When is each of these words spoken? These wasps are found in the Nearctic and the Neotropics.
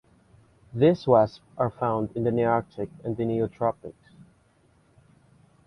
These 0.73 1.05
wasps 1.05 1.45
are 1.59 1.69
found 1.69 2.09
in 2.15 2.23
the 2.23 2.31
Nearctic 2.31 2.89
and 3.03 3.15
the 3.15 3.21
Neotropics. 3.23 4.15